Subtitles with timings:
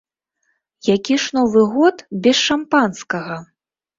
[0.95, 3.37] Які ж новы год без шампанскага?